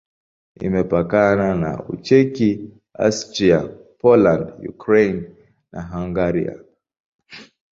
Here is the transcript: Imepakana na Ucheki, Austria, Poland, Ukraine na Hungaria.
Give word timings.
Imepakana 0.65 1.47
na 1.61 1.71
Ucheki, 1.93 2.49
Austria, 3.05 3.59
Poland, 4.01 4.45
Ukraine 4.71 5.21
na 5.71 5.81
Hungaria. 5.93 6.55